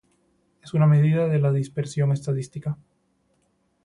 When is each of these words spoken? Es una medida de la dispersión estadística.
Es 0.63 0.73
una 0.73 0.87
medida 0.87 1.27
de 1.27 1.37
la 1.37 1.51
dispersión 1.51 2.11
estadística. 2.11 2.75